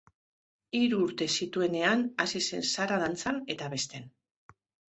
[0.79, 4.13] Hiru urte zituenean hasi zen Sara dantzan eta abesten.